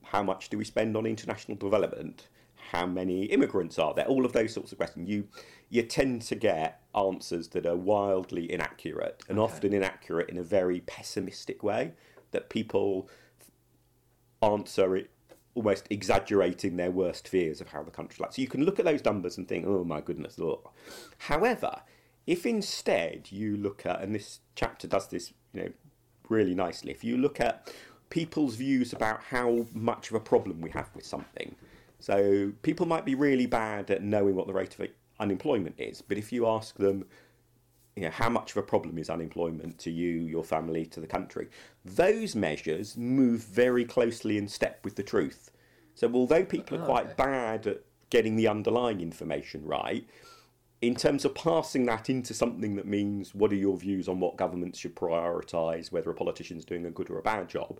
How 0.03 0.23
much 0.23 0.49
do 0.49 0.57
we 0.57 0.65
spend 0.65 0.97
on 0.97 1.05
international 1.05 1.57
development? 1.57 2.27
How 2.71 2.85
many 2.85 3.25
immigrants 3.25 3.79
are 3.79 3.93
there? 3.93 4.05
All 4.05 4.25
of 4.25 4.33
those 4.33 4.53
sorts 4.53 4.71
of 4.71 4.77
questions. 4.77 5.09
You 5.09 5.27
you 5.69 5.83
tend 5.83 6.21
to 6.23 6.35
get 6.35 6.81
answers 6.95 7.49
that 7.49 7.65
are 7.65 7.75
wildly 7.75 8.51
inaccurate 8.51 9.23
and 9.29 9.39
often 9.39 9.73
inaccurate 9.73 10.29
in 10.29 10.37
a 10.37 10.43
very 10.43 10.81
pessimistic 10.81 11.63
way 11.63 11.93
that 12.31 12.49
people 12.49 13.09
answer 14.41 14.95
it 14.95 15.09
almost 15.55 15.87
exaggerating 15.89 16.77
their 16.77 16.91
worst 16.91 17.27
fears 17.27 17.59
of 17.59 17.69
how 17.69 17.83
the 17.83 17.91
country 17.91 18.17
like. 18.19 18.33
So 18.33 18.41
you 18.41 18.47
can 18.47 18.63
look 18.63 18.79
at 18.79 18.85
those 18.85 19.03
numbers 19.03 19.37
and 19.37 19.47
think, 19.47 19.65
oh 19.67 19.83
my 19.83 20.01
goodness, 20.01 20.37
look. 20.37 20.73
However, 21.17 21.81
if 22.25 22.45
instead 22.45 23.31
you 23.31 23.57
look 23.57 23.85
at, 23.85 24.01
and 24.01 24.13
this 24.15 24.39
chapter 24.55 24.87
does 24.87 25.07
this, 25.07 25.33
you 25.53 25.63
know, 25.63 25.69
really 26.29 26.55
nicely, 26.55 26.91
if 26.91 27.03
you 27.03 27.17
look 27.17 27.39
at 27.39 27.73
people's 28.09 28.55
views 28.55 28.93
about 28.93 29.21
how 29.23 29.65
much 29.73 30.09
of 30.09 30.15
a 30.15 30.19
problem 30.19 30.61
we 30.61 30.69
have 30.71 30.89
with 30.95 31.05
something. 31.05 31.55
So 31.99 32.51
people 32.61 32.85
might 32.85 33.05
be 33.05 33.15
really 33.15 33.45
bad 33.45 33.91
at 33.91 34.03
knowing 34.03 34.35
what 34.35 34.47
the 34.47 34.53
rate 34.53 34.77
of 34.79 34.87
unemployment 35.19 35.75
is, 35.77 36.01
but 36.01 36.17
if 36.17 36.31
you 36.31 36.47
ask 36.47 36.77
them, 36.77 37.05
you 37.95 38.03
know, 38.03 38.11
how 38.11 38.29
much 38.29 38.51
of 38.51 38.57
a 38.57 38.63
problem 38.63 38.97
is 38.97 39.09
unemployment 39.09 39.77
to 39.79 39.91
you, 39.91 40.21
your 40.21 40.43
family, 40.43 40.85
to 40.85 41.01
the 41.01 41.07
country? 41.07 41.49
Those 41.83 42.35
measures 42.35 42.95
move 42.95 43.43
very 43.43 43.83
closely 43.83 44.37
in 44.37 44.47
step 44.47 44.79
with 44.85 44.95
the 44.95 45.03
truth. 45.03 45.51
So 45.95 46.09
although 46.13 46.45
people 46.45 46.77
are 46.77 46.83
oh, 46.83 46.85
quite 46.85 47.17
bad 47.17 47.67
at 47.67 47.81
getting 48.09 48.37
the 48.37 48.47
underlying 48.47 49.01
information 49.01 49.65
right, 49.65 50.07
in 50.81 50.95
terms 50.95 51.25
of 51.25 51.35
passing 51.35 51.85
that 51.87 52.09
into 52.09 52.33
something 52.33 52.75
that 52.77 52.87
means 52.87 53.35
what 53.35 53.51
are 53.51 53.55
your 53.55 53.75
views 53.75 54.07
on 54.07 54.19
what 54.19 54.37
governments 54.37 54.79
should 54.79 54.95
prioritise, 54.95 55.91
whether 55.91 56.09
a 56.09 56.13
politician's 56.13 56.63
doing 56.63 56.85
a 56.85 56.91
good 56.91 57.09
or 57.09 57.19
a 57.19 57.21
bad 57.21 57.49
job, 57.49 57.79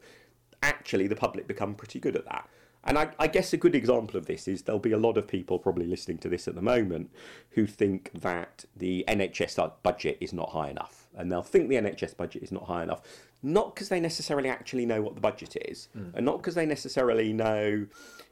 actually 0.61 1.07
the 1.07 1.15
public 1.15 1.47
become 1.47 1.75
pretty 1.75 1.99
good 1.99 2.17
at 2.17 2.25
that. 2.25 2.49
And 2.83 2.98
I, 2.98 3.09
I 3.19 3.27
guess 3.27 3.51
a 3.53 3.57
good 3.57 3.75
example 3.75 4.17
of 4.17 4.25
this 4.25 4.48
is 4.48 4.62
there'll 4.62 4.79
be 4.79 4.93
a 4.93 4.98
lot 4.98 5.17
of 5.17 5.27
people 5.27 5.59
probably 5.59 5.86
listening 5.86 6.17
to 6.19 6.29
this 6.29 6.48
at 6.48 6.55
the 6.55 6.62
moment 6.62 7.12
who 7.51 7.67
think 7.67 8.12
that 8.13 8.65
the 8.75 9.03
NHS 9.07 9.71
budget 9.83 10.17
is 10.21 10.31
not 10.31 10.50
high 10.50 10.69
enough. 10.69 11.07
And 11.17 11.31
they'll 11.31 11.43
think 11.43 11.69
the 11.69 11.75
NHS 11.75 12.15
budget 12.15 12.43
is 12.43 12.51
not 12.51 12.65
high 12.65 12.83
enough, 12.83 13.01
not 13.43 13.75
because 13.75 13.89
they 13.89 14.00
necessarily 14.00 14.50
actually 14.50 14.86
know 14.86 15.01
what 15.01 15.15
the 15.15 15.21
budget 15.21 15.57
is, 15.67 15.89
hmm. 15.93 16.09
and 16.13 16.25
not 16.25 16.38
because 16.38 16.55
they 16.55 16.65
necessarily 16.65 17.33
know 17.33 17.86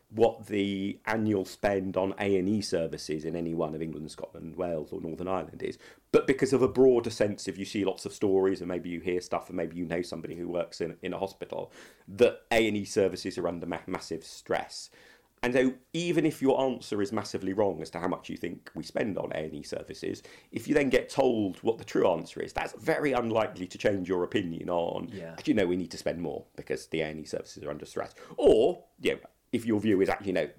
what 0.10 0.48
the 0.48 1.00
annual 1.06 1.44
spend 1.44 1.98
on 1.98 2.14
A&E 2.20 2.62
services 2.62 3.26
in 3.26 3.36
any 3.36 3.54
one 3.54 3.76
of 3.76 3.82
England, 3.82 4.10
Scotland, 4.10 4.56
Wales 4.56 4.94
or 4.94 5.02
Northern 5.02 5.28
Ireland 5.28 5.62
is, 5.62 5.78
but 6.12 6.26
because 6.28 6.54
of 6.54 6.62
a 6.62 6.68
broader 6.68 7.10
sense 7.10 7.48
of 7.48 7.58
you 7.58 7.66
see 7.66 7.84
lots 7.84 8.06
of 8.06 8.14
stories 8.14 8.62
and 8.62 8.70
maybe 8.70 8.90
you 8.90 9.02
hear 9.02 9.20
stuff 9.20 9.50
and 9.50 9.58
maybe 9.58 9.76
you 9.76 9.86
know 9.86 10.02
somebody 10.02 10.36
who 10.36 10.48
works 10.48 10.80
in, 10.80 10.96
in 11.02 11.14
a 11.14 11.20
hospital, 11.20 11.74
that 12.08 12.42
A&E 12.52 12.86
services 12.86 13.38
are 13.38 13.48
under 13.48 13.66
ma- 13.66 13.80
massive 13.86 14.24
stress. 14.24 14.90
And 15.44 15.54
so, 15.54 15.74
even 15.94 16.26
if 16.26 16.42
your 16.42 16.60
answer 16.60 17.00
is 17.02 17.12
massively 17.12 17.54
wrong 17.54 17.80
as 17.82 17.92
to 17.92 18.00
how 18.00 18.08
much 18.08 18.28
you 18.28 18.38
think 18.38 18.72
we 18.74 18.84
spend 18.84 19.20
on 19.20 19.32
A&E 19.36 19.62
services, 19.62 20.24
if 20.52 20.68
you 20.68 20.74
then 20.74 20.90
get 20.90 21.10
told 21.10 21.58
what 21.58 21.78
the 21.78 21.84
true 21.84 22.10
answer 22.10 22.42
is, 22.42 22.54
that's 22.54 22.74
very 22.74 23.12
unlikely 23.12 23.68
to 23.68 23.78
change 23.78 24.10
your 24.10 24.24
opinion 24.24 24.70
on. 24.70 25.10
Yeah. 25.12 25.36
you 25.46 25.54
know, 25.54 25.68
we 25.68 25.76
need 25.78 25.92
to 25.92 25.98
spend 25.98 26.20
more 26.20 26.44
because 26.56 26.88
the 26.88 27.02
A&E 27.02 27.26
services 27.26 27.64
are 27.64 27.70
under 27.70 27.86
stress. 27.86 28.16
Or, 28.36 28.84
yeah, 29.00 29.16
if 29.51 29.66
your 29.66 29.80
view 29.80 30.01
is 30.01 30.10
actually 30.10 30.27
you 30.27 30.34
know, 30.34 30.50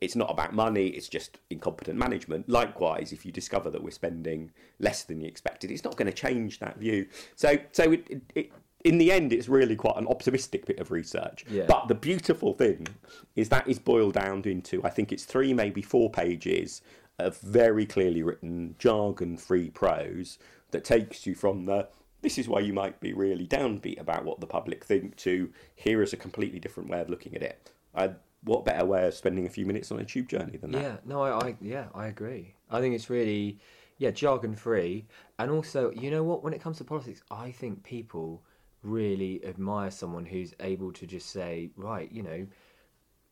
it's 0.00 0.16
not 0.16 0.30
about 0.30 0.52
money, 0.52 0.88
it's 0.88 1.08
just 1.08 1.38
incompetent 1.48 1.96
management. 1.96 2.48
Likewise, 2.48 3.12
if 3.12 3.24
you 3.24 3.30
discover 3.30 3.70
that 3.70 3.82
we're 3.82 3.90
spending 3.90 4.50
less 4.80 5.04
than 5.04 5.20
you 5.20 5.28
expected, 5.28 5.70
it's 5.70 5.84
not 5.84 5.96
going 5.96 6.10
to 6.10 6.12
change 6.12 6.58
that 6.58 6.76
view. 6.76 7.06
So, 7.36 7.56
so 7.70 7.92
it, 7.92 8.06
it, 8.10 8.22
it, 8.34 8.52
in 8.84 8.98
the 8.98 9.12
end, 9.12 9.32
it's 9.32 9.48
really 9.48 9.76
quite 9.76 9.96
an 9.96 10.08
optimistic 10.08 10.66
bit 10.66 10.80
of 10.80 10.90
research. 10.90 11.44
Yeah. 11.48 11.66
But 11.68 11.86
the 11.86 11.94
beautiful 11.94 12.52
thing 12.52 12.88
is 13.36 13.48
that 13.50 13.68
is 13.68 13.78
boiled 13.78 14.14
down 14.14 14.42
into, 14.44 14.82
I 14.84 14.90
think 14.90 15.12
it's 15.12 15.24
three, 15.24 15.54
maybe 15.54 15.82
four 15.82 16.10
pages 16.10 16.82
of 17.20 17.38
very 17.38 17.86
clearly 17.86 18.24
written 18.24 18.74
jargon-free 18.80 19.70
prose 19.70 20.38
that 20.72 20.84
takes 20.84 21.26
you 21.26 21.34
from 21.34 21.66
the 21.66 21.88
this 22.22 22.38
is 22.38 22.48
why 22.48 22.60
you 22.60 22.72
might 22.72 23.00
be 23.00 23.12
really 23.12 23.46
downbeat 23.48 24.00
about 24.00 24.24
what 24.24 24.38
the 24.38 24.46
public 24.46 24.84
think 24.84 25.16
to 25.16 25.50
here 25.74 26.02
is 26.02 26.12
a 26.12 26.16
completely 26.16 26.60
different 26.60 26.88
way 26.88 27.00
of 27.00 27.10
looking 27.10 27.34
at 27.34 27.42
it. 27.42 27.68
I, 27.96 28.12
what 28.44 28.64
better 28.64 28.84
way 28.84 29.06
of 29.06 29.14
spending 29.14 29.46
a 29.46 29.50
few 29.50 29.66
minutes 29.66 29.92
on 29.92 30.00
a 30.00 30.04
tube 30.04 30.28
journey 30.28 30.56
than 30.56 30.72
that? 30.72 30.82
Yeah, 30.82 30.96
no, 31.04 31.22
I, 31.22 31.48
I 31.48 31.56
yeah, 31.60 31.86
I 31.94 32.06
agree. 32.06 32.54
I 32.70 32.80
think 32.80 32.94
it's 32.94 33.10
really 33.10 33.58
yeah, 33.98 34.10
jargon 34.10 34.56
free, 34.56 35.06
and 35.38 35.50
also 35.50 35.92
you 35.92 36.10
know 36.10 36.24
what? 36.24 36.42
When 36.42 36.52
it 36.52 36.60
comes 36.60 36.78
to 36.78 36.84
politics, 36.84 37.22
I 37.30 37.50
think 37.50 37.82
people 37.84 38.42
really 38.82 39.44
admire 39.44 39.90
someone 39.90 40.26
who's 40.26 40.54
able 40.60 40.92
to 40.92 41.06
just 41.06 41.30
say, 41.30 41.70
right, 41.76 42.10
you 42.10 42.22
know, 42.22 42.46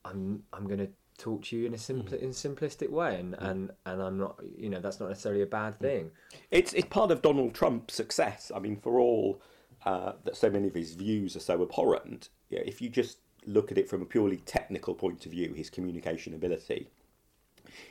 I'm 0.04 0.42
I'm 0.52 0.66
going 0.66 0.78
to 0.78 0.88
talk 1.18 1.44
to 1.44 1.56
you 1.56 1.66
in 1.66 1.74
a 1.74 1.76
hmm. 1.76 1.80
simple 1.80 2.14
in 2.14 2.30
a 2.30 2.32
simplistic 2.32 2.90
way, 2.90 3.18
and, 3.18 3.34
hmm. 3.34 3.44
and 3.44 3.70
and 3.86 4.02
I'm 4.02 4.18
not, 4.18 4.40
you 4.56 4.70
know, 4.70 4.80
that's 4.80 5.00
not 5.00 5.08
necessarily 5.08 5.42
a 5.42 5.46
bad 5.46 5.74
hmm. 5.74 5.84
thing. 5.84 6.10
It's 6.50 6.72
it's 6.72 6.88
part 6.88 7.10
of 7.10 7.22
Donald 7.22 7.54
Trump's 7.54 7.94
success. 7.94 8.52
I 8.54 8.58
mean, 8.58 8.76
for 8.76 9.00
all 9.00 9.42
uh, 9.84 10.12
that 10.24 10.36
so 10.36 10.50
many 10.50 10.68
of 10.68 10.74
his 10.74 10.94
views 10.94 11.36
are 11.36 11.40
so 11.40 11.62
abhorrent, 11.62 12.28
yeah, 12.48 12.60
if 12.64 12.80
you 12.80 12.88
just 12.88 13.18
look 13.50 13.70
at 13.70 13.78
it 13.78 13.88
from 13.88 14.02
a 14.02 14.06
purely 14.06 14.38
technical 14.38 14.94
point 14.94 15.26
of 15.26 15.32
view, 15.32 15.52
his 15.54 15.70
communication 15.70 16.34
ability, 16.34 16.88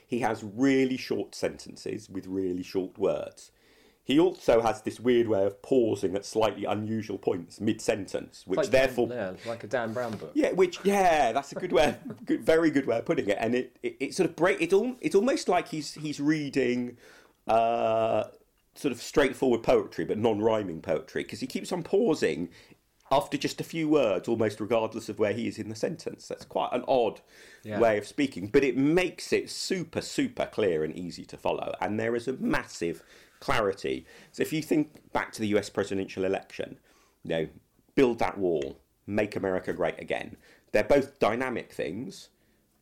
he 0.06 0.20
has 0.20 0.42
really 0.42 0.96
short 0.96 1.34
sentences 1.34 2.08
with 2.08 2.26
really 2.26 2.62
short 2.62 2.98
words. 2.98 3.52
He 4.02 4.18
also 4.18 4.60
has 4.60 4.82
this 4.82 4.98
weird 4.98 5.28
way 5.28 5.44
of 5.44 5.62
pausing 5.62 6.16
at 6.16 6.24
slightly 6.24 6.64
unusual 6.64 7.16
points 7.16 7.60
mid 7.60 7.80
sentence, 7.80 8.42
which 8.44 8.58
like, 8.58 8.70
therefore 8.70 9.08
yeah, 9.08 9.32
like 9.46 9.62
a 9.62 9.68
Dan 9.68 9.92
Brown 9.92 10.16
book. 10.16 10.32
Yeah, 10.34 10.50
which 10.50 10.80
yeah, 10.82 11.30
that's 11.32 11.52
a 11.52 11.54
good 11.54 11.70
way, 11.70 11.96
good, 12.24 12.44
very 12.44 12.70
good 12.70 12.86
way 12.86 12.98
of 12.98 13.04
putting 13.04 13.28
it. 13.28 13.38
And 13.40 13.54
it, 13.54 13.76
it, 13.82 13.96
it 14.00 14.14
sort 14.14 14.28
of 14.28 14.34
break. 14.34 14.60
it 14.60 14.72
all. 14.72 14.96
It's 15.00 15.14
almost 15.14 15.48
like 15.48 15.68
he's 15.68 15.94
he's 15.94 16.18
reading, 16.18 16.96
uh, 17.46 18.24
sort 18.74 18.90
of 18.90 19.00
straightforward 19.00 19.62
poetry, 19.62 20.04
but 20.04 20.18
non-rhyming 20.18 20.80
poetry, 20.82 21.22
because 21.22 21.38
he 21.40 21.46
keeps 21.46 21.70
on 21.70 21.84
pausing 21.84 22.48
after 23.10 23.36
just 23.36 23.60
a 23.60 23.64
few 23.64 23.88
words, 23.88 24.28
almost 24.28 24.60
regardless 24.60 25.08
of 25.08 25.18
where 25.18 25.32
he 25.32 25.48
is 25.48 25.58
in 25.58 25.68
the 25.68 25.74
sentence. 25.74 26.28
That's 26.28 26.44
quite 26.44 26.70
an 26.72 26.84
odd 26.86 27.20
Yeah. 27.64 27.80
way 27.80 27.98
of 27.98 28.06
speaking, 28.06 28.46
but 28.46 28.62
it 28.64 28.76
makes 28.76 29.32
it 29.32 29.50
super 29.50 30.00
super 30.00 30.46
clear 30.46 30.84
and 30.84 30.96
easy 30.96 31.24
to 31.26 31.36
follow. 31.36 31.74
And 31.80 31.98
there 31.98 32.14
is 32.14 32.28
a 32.28 32.34
massive 32.34 33.02
clarity. 33.40 34.06
So 34.32 34.42
if 34.42 34.52
you 34.52 34.62
think 34.62 35.12
back 35.12 35.32
to 35.32 35.40
the 35.40 35.48
U.S. 35.48 35.70
presidential 35.70 36.24
election, 36.24 36.78
you 37.24 37.30
know, 37.30 37.48
build 37.94 38.18
that 38.20 38.38
wall, 38.38 38.78
make 39.06 39.34
America 39.34 39.72
great 39.72 39.98
again. 40.00 40.36
They're 40.72 40.84
both 40.84 41.18
dynamic 41.18 41.72
things. 41.72 42.28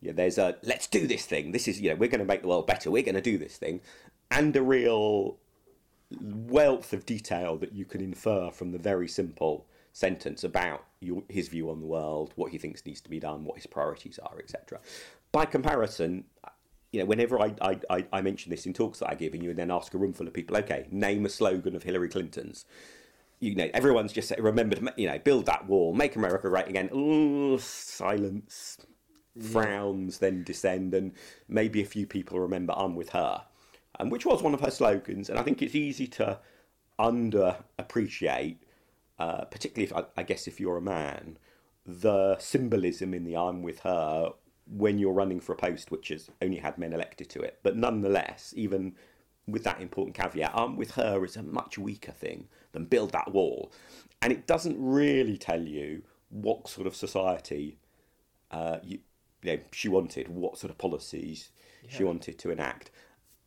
Yeah, 0.02 0.12
there's 0.12 0.36
a 0.38 0.56
let's 0.62 0.86
do 0.86 1.06
this 1.06 1.24
thing. 1.24 1.52
This 1.52 1.66
is 1.66 1.80
you 1.80 1.90
know 1.90 1.96
we're 1.96 2.08
going 2.10 2.20
to 2.20 2.26
make 2.26 2.42
the 2.42 2.48
world 2.48 2.66
better. 2.66 2.90
We're 2.90 3.02
going 3.02 3.14
to 3.14 3.20
do 3.20 3.38
this 3.38 3.56
thing, 3.56 3.80
and 4.30 4.54
a 4.54 4.62
real 4.62 5.38
wealth 6.20 6.92
of 6.92 7.04
detail 7.06 7.56
that 7.56 7.72
you 7.72 7.84
can 7.84 8.00
infer 8.00 8.50
from 8.50 8.72
the 8.72 8.78
very 8.78 9.08
simple 9.08 9.66
sentence 9.98 10.44
about 10.44 10.84
your, 11.00 11.24
his 11.28 11.48
view 11.48 11.70
on 11.70 11.80
the 11.80 11.86
world, 11.86 12.32
what 12.36 12.52
he 12.52 12.58
thinks 12.58 12.86
needs 12.86 13.00
to 13.00 13.10
be 13.10 13.18
done, 13.18 13.44
what 13.44 13.56
his 13.56 13.66
priorities 13.66 14.20
are, 14.20 14.38
etc. 14.38 14.78
By 15.32 15.44
comparison, 15.44 16.22
you 16.92 17.00
know, 17.00 17.06
whenever 17.06 17.40
I, 17.40 17.52
I, 17.60 17.80
I, 17.90 18.06
I 18.12 18.20
mention 18.20 18.50
this 18.50 18.64
in 18.64 18.72
talks 18.72 19.00
that 19.00 19.10
I 19.10 19.16
give, 19.16 19.34
and 19.34 19.42
you 19.42 19.50
and 19.50 19.58
then 19.58 19.72
ask 19.72 19.92
a 19.94 19.98
room 19.98 20.12
full 20.12 20.28
of 20.28 20.32
people, 20.32 20.56
okay, 20.58 20.86
name 20.92 21.26
a 21.26 21.28
slogan 21.28 21.74
of 21.74 21.82
Hillary 21.82 22.08
Clinton's. 22.08 22.64
You 23.40 23.56
know, 23.56 23.68
everyone's 23.74 24.12
just 24.12 24.28
saying, 24.28 24.40
remember 24.40 24.76
to, 24.76 24.94
you 24.96 25.08
know, 25.08 25.18
build 25.18 25.46
that 25.46 25.66
wall, 25.66 25.92
make 25.92 26.14
America 26.14 26.48
great 26.48 26.68
again. 26.68 26.90
Ooh, 26.94 27.58
silence, 27.58 28.78
frowns, 29.50 30.18
then 30.18 30.44
descend, 30.44 30.94
and 30.94 31.12
maybe 31.48 31.82
a 31.82 31.86
few 31.86 32.06
people 32.06 32.38
remember 32.38 32.72
I'm 32.76 32.94
with 32.94 33.10
her, 33.10 33.42
um, 33.98 34.10
which 34.10 34.24
was 34.24 34.42
one 34.44 34.54
of 34.54 34.60
her 34.60 34.70
slogans. 34.70 35.28
And 35.28 35.40
I 35.40 35.42
think 35.42 35.60
it's 35.60 35.74
easy 35.74 36.06
to 36.06 36.38
underappreciate, 37.00 38.58
uh, 39.18 39.44
particularly 39.44 39.90
if 39.90 39.96
I, 39.96 40.04
I 40.20 40.22
guess 40.22 40.46
if 40.46 40.60
you're 40.60 40.76
a 40.76 40.82
man, 40.82 41.38
the 41.86 42.36
symbolism 42.38 43.14
in 43.14 43.24
the 43.24 43.36
I'm 43.36 43.62
with 43.62 43.80
her 43.80 44.32
when 44.66 44.98
you're 44.98 45.12
running 45.12 45.40
for 45.40 45.52
a 45.52 45.56
post 45.56 45.90
which 45.90 46.08
has 46.08 46.28
only 46.42 46.58
had 46.58 46.78
men 46.78 46.92
elected 46.92 47.30
to 47.30 47.40
it. 47.40 47.58
But 47.62 47.76
nonetheless, 47.76 48.52
even 48.56 48.94
with 49.46 49.64
that 49.64 49.80
important 49.80 50.14
caveat, 50.14 50.52
I'm 50.54 50.76
with 50.76 50.92
her 50.92 51.24
is 51.24 51.36
a 51.36 51.42
much 51.42 51.78
weaker 51.78 52.12
thing 52.12 52.48
than 52.72 52.84
build 52.84 53.12
that 53.12 53.32
wall. 53.32 53.72
And 54.20 54.32
it 54.32 54.46
doesn't 54.46 54.76
really 54.78 55.38
tell 55.38 55.62
you 55.62 56.02
what 56.28 56.68
sort 56.68 56.86
of 56.86 56.94
society 56.94 57.78
uh, 58.50 58.78
you, 58.82 58.98
you 59.42 59.52
know, 59.56 59.62
she 59.72 59.88
wanted, 59.88 60.28
what 60.28 60.58
sort 60.58 60.70
of 60.70 60.78
policies 60.78 61.50
she 61.88 62.04
wanted 62.04 62.38
to 62.38 62.50
enact. 62.50 62.90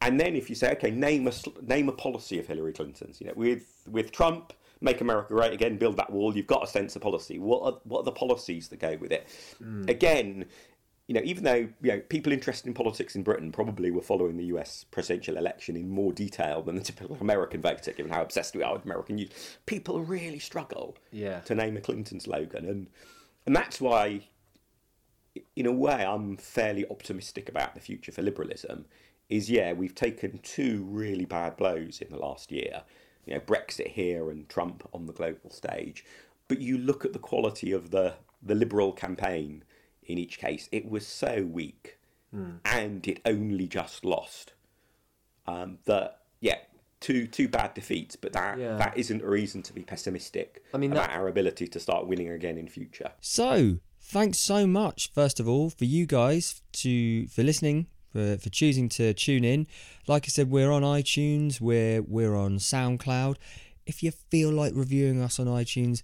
And 0.02 0.20
then 0.20 0.36
if 0.36 0.50
you 0.50 0.56
say, 0.56 0.72
okay, 0.72 0.90
name 0.90 1.28
a 1.28 1.34
name 1.62 1.90
a 1.90 1.92
policy 1.92 2.40
of 2.40 2.48
Hillary 2.48 2.74
Clinton's, 2.74 3.22
you 3.22 3.28
know, 3.28 3.34
with 3.36 3.88
with 3.90 4.12
Trump, 4.12 4.54
make 4.82 5.00
America 5.02 5.34
great 5.34 5.54
again, 5.54 5.78
build 5.78 5.98
that 5.98 6.10
wall. 6.12 6.36
You've 6.36 6.48
got 6.48 6.64
a 6.64 6.68
sense 6.68 6.96
of 6.96 7.02
policy. 7.02 7.40
What 7.40 7.62
are 7.64 7.80
what 7.84 8.00
are 8.00 8.04
the 8.06 8.12
policies 8.12 8.68
that 8.70 8.80
go 8.80 8.98
with 9.00 9.12
it? 9.12 9.28
Hmm. 9.60 9.86
Again, 9.88 10.46
you 11.08 11.16
know, 11.16 11.22
even 11.24 11.44
though 11.44 11.68
you 11.82 11.92
know 11.92 12.00
people 12.10 12.32
interested 12.32 12.68
in 12.68 12.74
politics 12.74 13.16
in 13.16 13.24
Britain 13.24 13.52
probably 13.52 13.92
were 13.92 14.02
following 14.02 14.38
the 14.38 14.46
U.S. 14.46 14.86
presidential 14.92 15.38
election 15.38 15.76
in 15.76 15.90
more 15.90 16.14
detail 16.14 16.62
than 16.62 16.76
the 16.76 16.82
typical 16.82 17.18
American 17.22 17.62
voter, 17.62 17.92
given 17.92 18.12
how 18.12 18.22
obsessed 18.22 18.56
we 18.56 18.64
are 18.64 18.74
with 18.74 18.86
American 18.86 19.16
news, 19.18 19.30
people 19.66 20.02
really 20.02 20.40
struggle 20.40 20.98
Yeah. 21.12 21.40
to 21.42 21.56
name 21.56 21.78
a 21.78 21.82
Clinton 21.82 22.20
slogan, 22.20 22.66
and 22.66 22.88
and 23.46 23.56
that's 23.56 23.82
why, 23.82 24.28
in 25.56 25.66
a 25.66 25.72
way, 25.72 26.06
I'm 26.06 26.38
fairly 26.38 26.86
optimistic 26.90 27.50
about 27.50 27.74
the 27.74 27.82
future 27.82 28.12
for 28.12 28.22
liberalism. 28.22 28.86
Is 29.30 29.50
yeah, 29.50 29.74
we've 29.74 29.96
taken 29.96 30.40
two 30.44 30.84
really 30.90 31.26
bad 31.26 31.56
blows 31.58 32.02
in 32.02 32.10
the 32.12 32.18
last 32.20 32.52
year, 32.52 32.84
you 33.26 33.34
know, 33.34 33.40
Brexit 33.40 33.88
here 33.90 34.30
and 34.32 34.48
Trump 34.50 34.88
on 34.94 35.06
the 35.06 35.14
global 35.14 35.50
stage. 35.50 36.04
But 36.48 36.60
you 36.60 36.78
look 36.78 37.06
at 37.06 37.14
the 37.14 37.20
quality 37.20 37.72
of 37.72 37.92
the 37.92 38.16
the 38.44 38.56
liberal 38.56 38.92
campaign 38.92 39.64
in 40.04 40.18
each 40.18 40.40
case; 40.40 40.68
it 40.72 40.90
was 40.90 41.06
so 41.08 41.48
weak, 41.50 41.98
and 42.66 43.08
it 43.08 43.20
only 43.26 43.68
just 43.68 44.04
lost. 44.06 44.54
Um, 45.48 45.80
that 45.86 46.20
yeah, 46.40 46.58
two 47.00 47.28
two 47.28 47.48
bad 47.48 47.74
defeats, 47.74 48.16
but 48.16 48.34
that 48.34 48.58
Yeah. 48.60 48.78
that 48.78 48.98
isn't 48.98 49.22
a 49.22 49.28
reason 49.30 49.62
to 49.64 49.74
be 49.74 49.82
pessimistic 49.84 50.64
I 50.74 50.78
mean, 50.78 50.92
about 50.92 51.08
that- 51.10 51.16
our 51.18 51.28
ability 51.28 51.68
to 51.68 51.80
start 51.80 52.08
winning 52.08 52.30
again 52.30 52.58
in 52.58 52.68
future. 52.68 53.12
So, 53.22 53.80
thanks 54.00 54.40
so 54.40 54.66
much, 54.68 55.12
first 55.14 55.40
of 55.40 55.48
all, 55.48 55.70
for 55.70 55.86
you 55.86 56.06
guys 56.06 56.62
to 56.74 57.28
for 57.28 57.44
listening, 57.44 57.88
for, 58.12 58.38
for 58.38 58.50
choosing 58.50 58.90
to 58.90 59.14
tune 59.14 59.44
in. 59.44 59.68
Like 60.08 60.26
I 60.26 60.30
said, 60.30 60.50
we're 60.50 60.72
on 60.72 60.84
iTunes, 60.84 61.62
we're 61.62 62.02
we're 62.02 62.36
on 62.36 62.58
SoundCloud. 62.58 63.38
If 63.86 64.04
you 64.04 64.12
feel 64.12 64.52
like 64.52 64.74
reviewing 64.76 65.22
us 65.22 65.40
on 65.40 65.48
iTunes, 65.48 66.04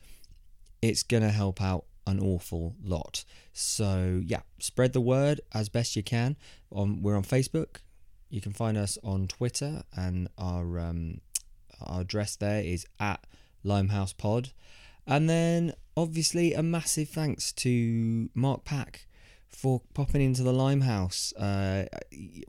it's 0.81 1.03
gonna 1.03 1.31
help 1.31 1.61
out 1.61 1.85
an 2.05 2.19
awful 2.19 2.75
lot. 2.83 3.25
So 3.53 4.21
yeah, 4.25 4.41
spread 4.59 4.93
the 4.93 5.01
word 5.01 5.41
as 5.53 5.69
best 5.69 5.95
you 5.95 6.03
can. 6.03 6.37
On 6.71 7.01
we're 7.01 7.15
on 7.15 7.23
Facebook. 7.23 7.77
You 8.29 8.41
can 8.41 8.53
find 8.53 8.77
us 8.77 8.97
on 9.03 9.27
Twitter, 9.27 9.83
and 9.95 10.27
our 10.37 10.79
um, 10.79 11.21
our 11.81 12.01
address 12.01 12.35
there 12.35 12.61
is 12.61 12.85
at 12.99 13.25
Limehouse 13.63 14.13
Pod. 14.13 14.51
And 15.05 15.29
then 15.29 15.73
obviously 15.95 16.53
a 16.53 16.61
massive 16.61 17.09
thanks 17.09 17.51
to 17.53 18.29
Mark 18.33 18.65
Pack 18.65 19.07
for 19.49 19.81
popping 19.93 20.21
into 20.21 20.43
the 20.43 20.53
Limehouse. 20.53 21.33
Uh, 21.33 21.85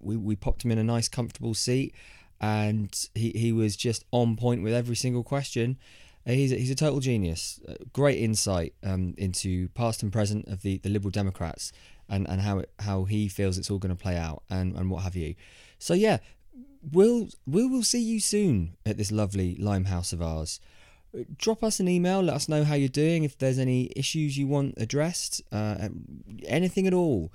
we, 0.00 0.16
we 0.16 0.36
popped 0.36 0.64
him 0.64 0.70
in 0.70 0.78
a 0.78 0.84
nice 0.84 1.08
comfortable 1.08 1.54
seat 1.54 1.94
and 2.40 3.08
he, 3.14 3.30
he 3.30 3.52
was 3.52 3.76
just 3.76 4.04
on 4.10 4.36
point 4.36 4.62
with 4.62 4.72
every 4.72 4.96
single 4.96 5.24
question. 5.24 5.78
Uh, 6.26 6.32
He's 6.32 6.52
a, 6.52 6.56
he's 6.56 6.70
a 6.70 6.74
total 6.74 7.00
genius. 7.00 7.60
Uh, 7.66 7.74
great 7.92 8.18
insight 8.18 8.74
um, 8.84 9.14
into 9.16 9.68
past 9.70 10.02
and 10.02 10.12
present 10.12 10.46
of 10.48 10.62
the, 10.62 10.78
the 10.78 10.88
Liberal 10.88 11.10
Democrats 11.10 11.72
and, 12.08 12.28
and 12.28 12.40
how 12.40 12.58
it, 12.58 12.70
how 12.80 13.04
he 13.04 13.28
feels 13.28 13.58
it's 13.58 13.70
all 13.70 13.78
going 13.78 13.96
to 13.96 14.02
play 14.02 14.16
out 14.16 14.42
and, 14.50 14.76
and 14.76 14.90
what 14.90 15.02
have 15.02 15.16
you. 15.16 15.34
So 15.78 15.94
yeah, 15.94 16.18
we'll 16.92 17.28
we 17.46 17.66
will 17.66 17.82
see 17.82 18.00
you 18.00 18.20
soon 18.20 18.76
at 18.86 18.96
this 18.96 19.12
lovely 19.12 19.56
Limehouse 19.56 20.12
of 20.12 20.22
ours 20.22 20.60
drop 21.36 21.64
us 21.64 21.80
an 21.80 21.88
email 21.88 22.20
let 22.20 22.36
us 22.36 22.48
know 22.48 22.64
how 22.64 22.74
you're 22.74 22.88
doing 22.88 23.24
if 23.24 23.36
there's 23.38 23.58
any 23.58 23.90
issues 23.96 24.36
you 24.36 24.46
want 24.46 24.74
addressed 24.76 25.40
uh, 25.52 25.88
anything 26.46 26.86
at 26.86 26.94
all 26.94 27.32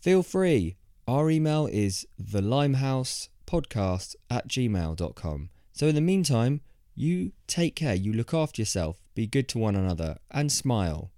feel 0.00 0.22
free. 0.22 0.76
Our 1.06 1.30
email 1.30 1.66
is 1.66 2.06
the 2.18 2.40
limehousepodcast 2.40 4.16
at 4.30 4.48
gmail.com. 4.48 5.50
So 5.72 5.86
in 5.86 5.94
the 5.94 6.00
meantime, 6.00 6.60
you 6.94 7.32
take 7.46 7.76
care, 7.76 7.94
you 7.94 8.12
look 8.12 8.34
after 8.34 8.60
yourself, 8.60 9.00
be 9.14 9.26
good 9.26 9.48
to 9.50 9.58
one 9.58 9.76
another, 9.76 10.18
and 10.30 10.50
smile. 10.50 11.12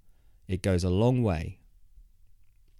It 0.47 0.61
goes 0.61 0.83
a 0.83 0.89
long 0.89 1.23
way. 1.23 1.57